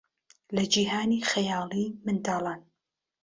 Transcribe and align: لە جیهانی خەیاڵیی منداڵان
لە 0.55 0.63
جیهانی 0.73 1.19
خەیاڵیی 1.31 1.93
منداڵان 2.05 2.61